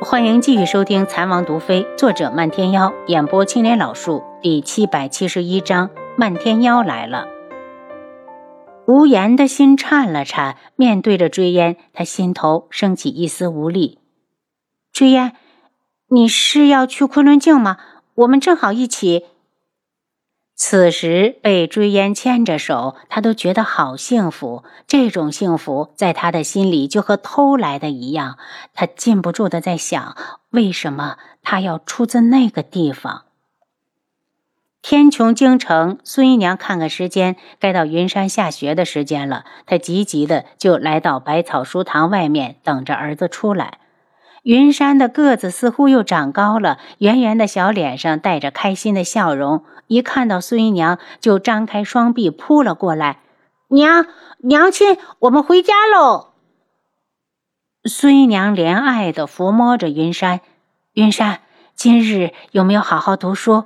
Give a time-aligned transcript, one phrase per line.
[0.00, 7.26] 欢迎继续收听《残王毒妃》，作者漫天妖，演播青莲老树，第七百七十一章：漫天妖来了。
[8.86, 13.98] 无言的心颤了颤，面对着追烟，他心头升起一丝无力。
[14.92, 15.32] 追烟，
[16.08, 17.78] 你是要去昆仑镜吗？
[18.16, 19.24] 我们正好一起。
[20.66, 24.64] 此时被追烟牵着手，他都觉得好幸福。
[24.86, 28.38] 这种幸福在他的心里就和偷来的一样。
[28.72, 30.16] 他禁不住的在想，
[30.48, 33.24] 为什么他要出自那个地方？
[34.80, 39.44] 天穹京城，孙姨娘看看时间，该到云山下学的时间了。
[39.66, 43.80] 她急急的就来到百草书堂外面，等着儿子出来。
[44.44, 49.64] 云山的个子似乎又长高了，圆圆的小脸上带着开心的笑容。
[49.86, 53.20] 一看到孙姨娘，就张开双臂扑了过来。
[53.68, 54.06] 娘
[54.40, 56.34] 娘亲，我们回家喽！
[57.84, 60.42] 孙姨娘怜爱的抚摸着云山。
[60.92, 61.40] 云山，
[61.74, 63.64] 今日有没有好好读书？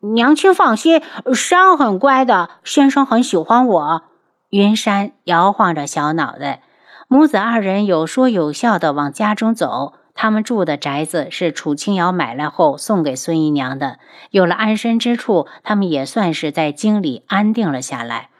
[0.00, 1.02] 娘亲放心，
[1.34, 4.02] 山很乖的，先生很喜欢我。
[4.48, 6.62] 云山摇晃着小脑袋，
[7.08, 9.92] 母子二人有说有笑的往家中走。
[10.14, 13.98] 他们住的宅子是楚清瑶买来后送给孙姨娘的，
[14.30, 18.30] 有了安身之处，他们也算是在京里安定了下来。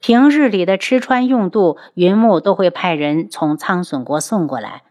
[0.00, 4.82] 平日里的吃穿用度，云木都会派人从苍隼国送过来。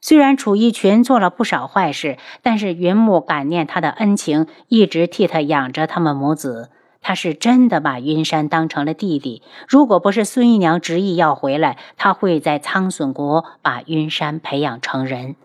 [0.00, 6.70] 虽然楚逸群做了不少坏事，但是云木感念他的恩情，一直替他养着他们母子。
[7.00, 9.42] 他是真的把云山当成了弟弟。
[9.66, 15.36] 如果不是孙姨娘执意要回来，他会在苍隼国把云山培养成人。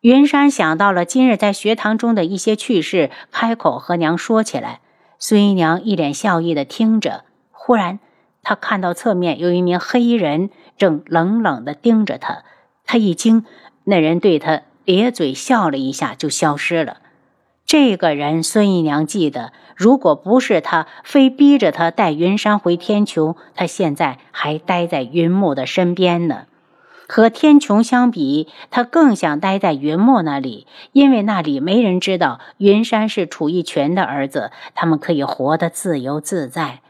[0.00, 4.78] 云山想到了今日在学堂中的一些趣事，开口和娘说起来。
[5.18, 7.24] 孙姨娘一脸笑意的听着。
[7.50, 7.98] 忽然，
[8.44, 12.44] 她看到侧面有一名黑衣人正冷冷的盯着她，
[12.84, 13.44] 她一惊，
[13.82, 16.98] 那人对她咧嘴笑了一下，就消失了。
[17.66, 26.44] 这个人，孙姨娘记得，如果不是他非逼着她带云山回天穹，她现在还待在云木的身边呢。
[27.08, 36.82] 和天穹相比，他更想待在云墨那里，因为那里没人知道云山是楚逸泉的儿子，他们可以活得自由自在。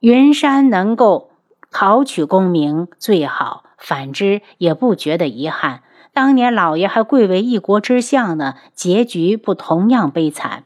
[0.00, 1.30] 云山能够
[1.70, 5.82] 考取功名最好，反之也不觉得遗憾。
[6.12, 10.64] 当年老爷还贵为一国之相呢，结局不同样悲惨。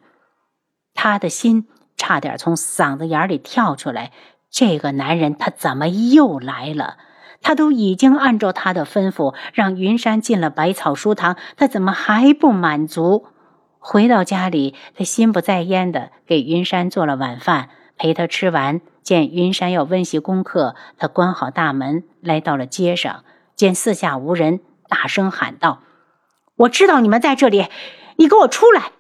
[0.92, 4.12] 他的心差点从嗓子眼里跳出来，
[4.50, 6.96] 这个男人他怎么又来了？
[7.42, 13.26] 他都已经按照他的吩咐让云山进了百草书堂，他怎么还不满足？
[13.78, 18.80] 回到家里，他心不在焉的给云山做了晚饭，陪他吃完。
[19.02, 23.24] 见云山要温习功课，他关好大门，来到了街上，
[23.56, 25.80] 见四下无人，大声喊道
[26.54, 27.66] ：“我知道你们在这里，
[28.18, 28.92] 你给我出来！”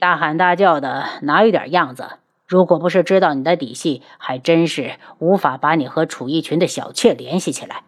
[0.00, 2.12] 大喊大叫的，哪有点样子？
[2.46, 7.82] 如果不是知道你的底细，还真是无法把你和楚逸群的小妾联系起来。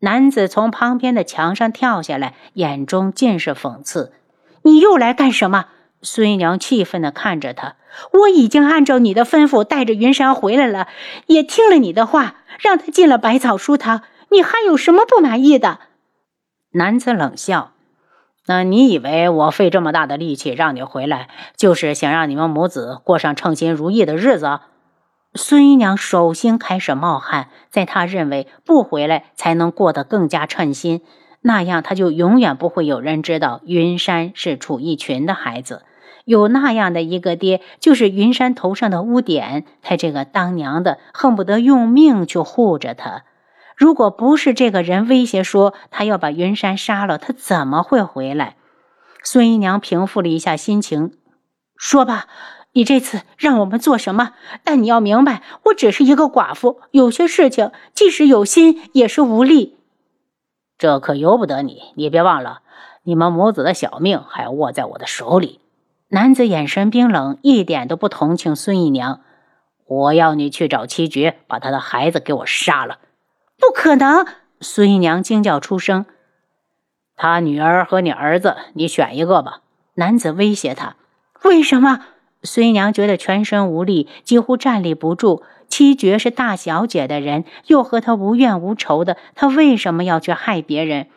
[0.00, 4.12] 男子从旁边的墙上跳下来，眼中尽是讽刺
[4.62, 5.66] ：“你又来干什么？”
[6.02, 7.76] 孙娘气愤地看着他
[8.12, 10.88] ：“我已经按照你的吩咐带着云山回来了，
[11.26, 14.02] 也听了你的话，让他进了百草书堂。
[14.30, 15.78] 你还有什么不满意的？”
[16.72, 17.73] 男子冷笑。
[18.46, 24.60] 那你以为我费这么大的力气让你回来，就是想让你们母子过上称心如意的日子？
[25.34, 31.00] 孙姨娘手心开始冒汗，在她认为不回来才能过得更加称心，
[31.40, 35.82] 那样她就永远不会有人知道云山是楚逸群的孩子。
[36.24, 39.64] 有那样的一个爹，就是云山头上的污点。
[39.82, 43.24] 她这个当娘的恨不得用命去护着他。
[43.76, 48.56] 如果不是这个人威胁说他要把云山杀了，他怎么会回来？
[49.22, 51.12] 孙姨娘平复了一下心情，
[51.76, 52.26] 说吧，
[52.72, 54.32] 你这次让我们做什么？
[54.62, 59.76] 但你要明白，我只是一个寡妇，有些事情即使有心也是无力。
[60.76, 62.60] 这可由不得你，你别忘了，
[63.04, 65.60] 你们母子的小命还握在我的手里。
[66.08, 69.20] 男子眼神冰冷，一点都不同情孙姨娘。
[69.86, 72.98] 我要你去找七绝，把他的孩子给我杀了。
[73.66, 74.26] 不可能！
[74.60, 76.04] 孙姨娘惊叫出声。
[77.16, 79.60] 他女儿和你儿子，你选一个吧。
[79.94, 80.96] 男子威胁他。
[81.44, 82.00] 为什么？
[82.42, 85.42] 孙姨娘觉得全身无力，几乎站立不住。
[85.66, 91.08] 七绝是大小姐的人，又和她无怨无仇的，她为什么要去害别人？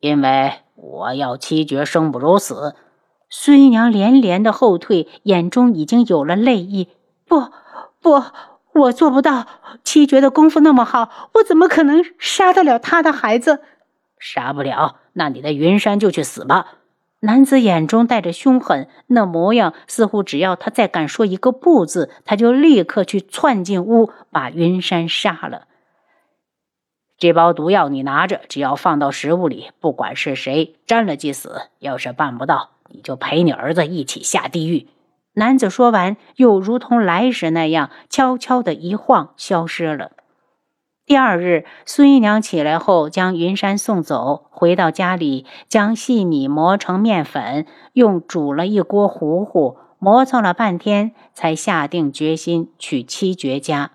[0.00, 2.74] 因为我要七绝生不如死。
[3.30, 6.88] 孙姨娘连连的后退，眼中已经有了泪意。
[7.26, 7.48] 不，
[8.02, 8.22] 不。
[8.72, 9.46] 我做不到，
[9.82, 13.60] 七绝的功夫那么好，我怎么可能杀得了他的孩子？
[14.18, 16.74] 杀不了，那你的云山就去死吧！
[17.22, 25.66] 男子眼中带着凶狠，那模样似乎只要他再敢说一个不字，他就立刻去窜进屋把云山杀了。
[27.18, 31.62] 这包毒药你拿着，只要放到食物里，不管是谁沾了即死。
[31.78, 34.88] 要是办不到，你就陪你儿子一起下地狱。
[35.34, 40.12] 男子说完，又如同来时那样悄悄的一晃，消失了。
[41.06, 53.90] 第二日，孙姨娘起来后，将云山送走，回到家里，将细米磨成面粉，用煮了一锅糊糊，磨蹭了半天，才下定决心去七绝家。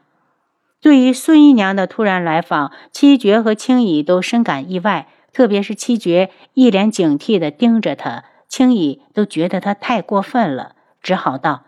[0.82, 10.75] 对于孙姨娘的突然来访，七绝和青姨都深感意外，特别是七绝一脸警惕地盯着她，青姨都觉得她太过分了，
[11.06, 11.66] 只好道：“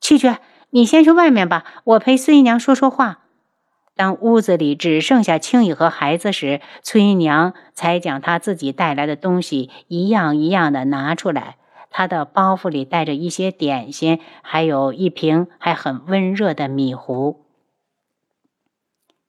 [0.00, 0.38] 七绝，
[0.68, 3.20] 你先去外面吧，我陪孙姨娘说说话。”
[3.96, 11.56] 当屋子里只剩下青姨和孩子时，崔姨娘才将她自己带来的东西一样一样的拿出来。
[11.90, 17.46] 她的包袱里带着一些点心，还有一瓶还很温热的米糊。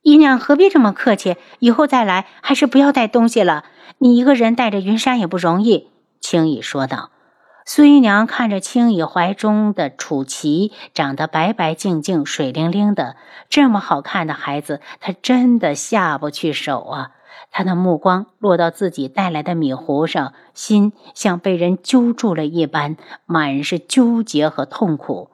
[0.02, 1.38] 姨娘何必这么客气？
[1.60, 3.64] 以后再来，还是不要带东西了。
[4.00, 5.88] 你一个人带着云山也不容易。”
[6.20, 7.12] 青姨说道。
[7.70, 13.18] 孙姨娘看着青姨怀中的楚琪，长得白白净净、水灵灵的，
[13.50, 17.12] 这么好看的孩子，她真的下不去手啊！
[17.52, 25.32] 她的目光落到自己带来的米糊上，心像被人揪住了一般，满是纠结和痛苦。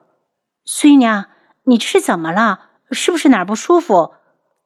[0.66, 1.26] 孙姨娘，
[1.66, 2.62] 你这是怎么了？
[2.90, 4.14] 是不是哪儿不舒服？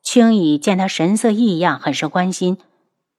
[0.01, 2.59] 青姨见她神色异样，很是关心。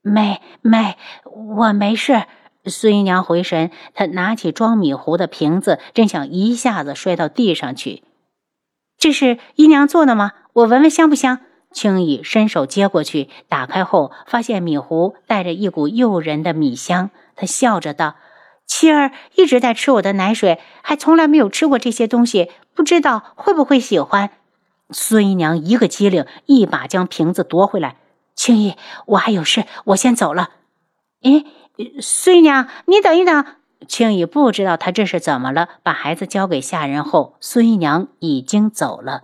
[0.01, 2.25] 没没，我没事。
[2.67, 8.03] 孙姨娘回神，她拿起装米糊的瓶子，真想一下子摔到地上去。
[8.99, 10.33] 这是姨娘做的吗？
[10.53, 11.41] 我闻闻香不香？
[11.71, 17.11] 青姨伸手接过去，打开后发现米糊带着一股诱人的米香。
[17.37, 18.17] 她笑着道
[18.67, 24.31] ：“妻儿一直在吃我的奶水，还从来没有吃过这些东西，不知道会不会喜欢。”
[24.91, 27.97] 孙姨娘一个机灵，一把将瓶子夺回来。
[28.35, 28.75] 青姨，
[29.07, 30.51] 我还有事，我先走了。
[31.23, 31.45] 哎。
[32.01, 33.45] 孙姨娘，你等一等。
[33.87, 39.23] 青姨不知道她这是怎么了，把孩子交给下人后，孙姨娘已经走了。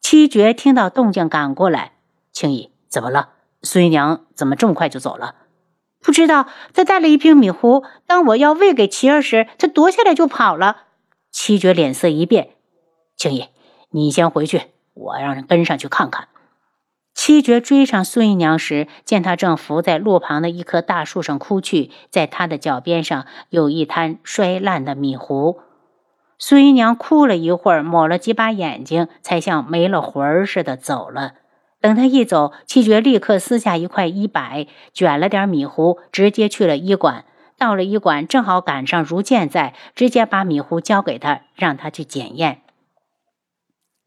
[0.00, 1.92] 七绝听到动静赶过来，
[2.32, 3.30] 青姨怎么了？
[3.62, 5.34] 孙姨娘怎么这么快就走了？
[6.00, 10.84] 不知道，她带了一瓶米糊，当我要喂给琪儿时，她夺下来就跑了。
[11.30, 12.50] 七绝脸色一变，
[13.16, 13.48] 青姨，
[13.90, 14.62] 你先回去，
[14.94, 16.28] 我让人跟上去看看。
[17.28, 25.58] 七绝追上孙姨娘时，见她正伏在路旁的一棵大树上哭去，在她的脚边上有一滩摔烂的米糊。
[26.38, 31.32] 孙姨娘哭了一会儿，抹了几把眼睛，才像没了魂儿似的走了。
[31.82, 37.26] 等她一走，七绝立刻撕下一块衣摆，卷了点米糊，直接去了医馆。
[37.58, 42.62] 到了医馆，正好赶上如健在，直接把米糊交给他，让他去检验。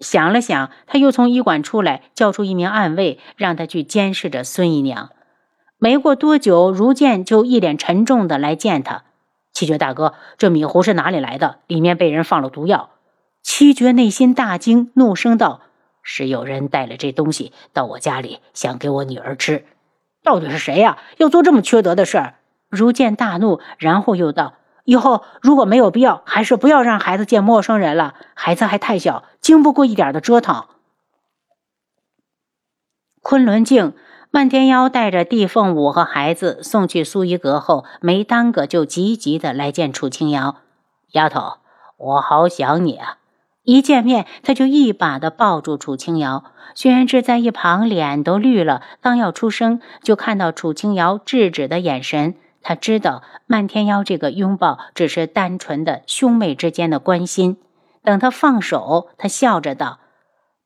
[0.01, 5.11] 想了想，他又从医馆出来，叫出一名暗卫，让他去监视着孙姨娘。
[5.77, 9.03] 没过多久，如见就一脸沉重的来见他。
[9.53, 11.59] 七绝大哥，这米糊是哪里来的？
[11.67, 12.89] 里面被人放了毒药。
[13.43, 15.61] 七绝内心大惊，怒声道
[16.03, 19.65] ：“是有人带了这东西到我家里，想给我女儿吃。
[20.23, 20.97] 到底是谁呀？
[21.17, 22.35] 要做这么缺德的事儿？”
[22.69, 24.53] 如见大怒，然后又道。
[24.83, 28.15] 以后如果没有必要，还是不要让孩子见陌生人了。
[28.33, 30.65] 孩子还太小，经不过一点的折腾。
[33.21, 33.93] 昆仑镜，
[34.29, 40.57] 漫天妖带着帝凤舞和孩子送去苏衣阁后，没耽搁就急急的来见楚清瑶。
[41.11, 41.57] 丫头，
[41.97, 43.17] 我好想你啊！
[43.63, 46.43] 一见面，他就一把的抱住楚清瑶。
[46.73, 52.35] 轩辕志在一旁脸都绿了，刚要出声，就看到楚清瑶制止的眼神。
[52.63, 57.57] 他知道漫天妖这个拥抱只是单纯的兄妹之间的关心。
[58.03, 59.99] 等他放手，他笑着道：“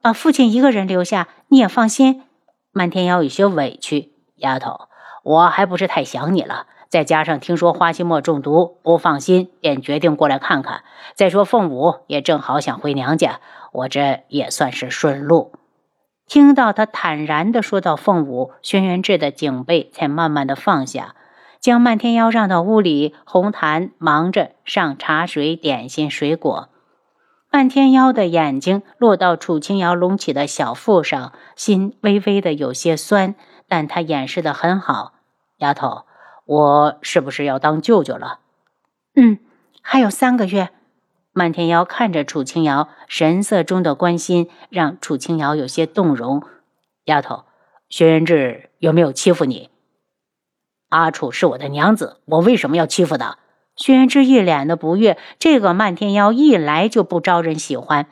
[0.01, 2.23] 把父亲一个人留下，你也放心。”
[2.71, 4.87] 漫天妖有些委屈：“丫头，
[5.23, 6.67] 我还不是太想你了。
[6.87, 10.83] 再加上听说花心墨中毒，不放心，便决定过来看看。
[11.13, 13.39] 再说凤舞也正好想回娘家，
[13.73, 15.51] 我这也算是顺路。”
[16.27, 21.15] 听到他坦然地说到凤舞，轩辕志的警备才慢慢的放下。
[21.59, 26.69] 将漫天妖让到屋里，红檀忙着上茶水、点心、水果。
[27.55, 33.33] 漫天妖的眼睛落到楚清瑶隆起的小腹上，心微微的有些酸，
[33.69, 35.13] 但他掩饰的很好。
[35.59, 36.03] 丫头，
[36.43, 38.39] 我是不是要当舅舅了？
[39.15, 39.39] 嗯，
[39.81, 40.71] 还有三个月。
[41.31, 46.43] 漫天妖看着楚清瑶，神色中的关心让楚清瑶有些动容。
[47.05, 47.45] 丫头，
[47.87, 49.69] 轩辕志有没有欺负你？
[50.89, 53.39] 阿楚是我的娘子，我为什么要欺负她？
[53.75, 58.07] 轩辕志一脸的不悦，这个漫天妖一来就不招人喜欢。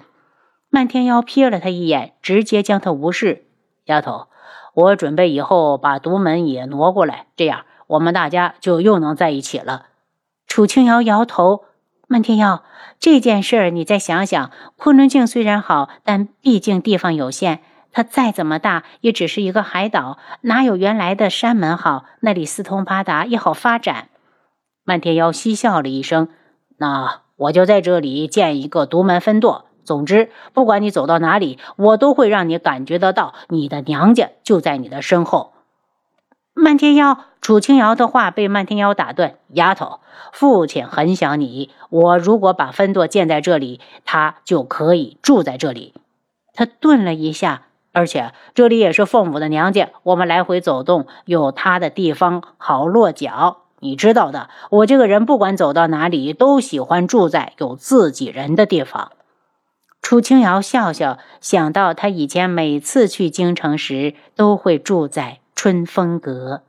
[0.70, 3.46] 漫天妖瞥了他一眼，直接将他无视。
[3.86, 4.27] 丫头，
[4.74, 9.88] 我准备以后把独门也挪过来，这样我们大家就又能在一起了。
[10.48, 11.65] 楚清瑶摇头。
[12.05, 12.63] 漫天妖，
[13.00, 14.51] 这件事你再想想。
[14.77, 22.05] 昆仑镜虽然好，但毕竟地方有限，它再怎么大，也只是一个海岛，哪有原来的山门好？
[22.20, 24.10] 那里四通八达，也好发展。
[24.83, 26.27] 漫天妖嬉笑了一声
[26.77, 29.65] ：“那我就在这里建一个独门分舵。
[29.83, 35.53] 总之，不管你走到哪里，我都会让你感觉得到，你的娘家就在你的身后。”
[36.55, 41.71] 漫天妖，楚清瑶的话被漫天妖打断：“丫头，父亲很想你。
[41.89, 45.95] 我如果把分舵建在这里，他就可以住在这里。”
[46.53, 53.62] 他顿了一下，而且这里也是凤舞的娘家，我们来回走动，有他的地方好落脚。
[53.83, 59.11] 你知道的，我这个人不管走到哪里，都喜欢住在有自己人的地方。
[60.01, 66.63] 楚清瑶笑笑，想到他以前每次去京城时，都会住在春风阁。